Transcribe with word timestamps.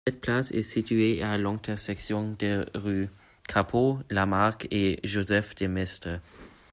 Cette 0.07 0.19
place 0.19 0.51
est 0.51 0.63
située 0.63 1.21
à 1.21 1.37
l'intersection 1.37 2.35
des 2.39 2.65
rues 2.73 3.07
Carpeaux, 3.47 3.99
Lamarck 4.09 4.67
et 4.71 4.99
Joseph-de-Maistre. 5.03 6.19